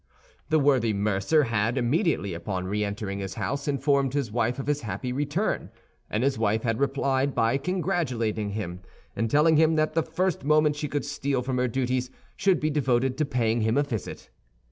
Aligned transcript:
The 0.49 0.57
worthy 0.57 0.93
mercer 0.93 1.43
had, 1.43 1.77
immediately 1.77 2.33
upon 2.33 2.65
re 2.65 2.83
entering 2.83 3.19
his 3.19 3.35
house, 3.35 3.67
informed 3.67 4.15
his 4.15 4.31
wife 4.31 4.57
of 4.57 4.65
his 4.65 4.81
happy 4.81 5.13
return, 5.13 5.69
and 6.09 6.23
his 6.23 6.39
wife 6.39 6.63
had 6.63 6.79
replied 6.79 7.35
by 7.35 7.59
congratulating 7.59 8.53
him, 8.53 8.79
and 9.15 9.29
telling 9.29 9.57
him 9.57 9.75
that 9.75 9.93
the 9.93 10.01
first 10.01 10.43
moment 10.43 10.75
she 10.75 10.87
could 10.87 11.05
steal 11.05 11.43
from 11.43 11.59
her 11.59 11.67
duties 11.67 12.09
should 12.35 12.59
be 12.59 12.71
devoted 12.71 13.15
to 13.19 13.25
paying 13.25 13.61
him 13.61 13.77
a 13.77 13.83
visit. 13.83 14.31